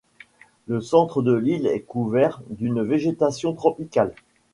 Le 0.65 0.81
centre 0.81 1.21
de 1.21 1.31
l'île 1.31 1.67
est 1.67 1.81
couvert 1.83 2.41
d'une 2.49 2.81
végétation 2.81 3.53
tropicale. 3.53 4.15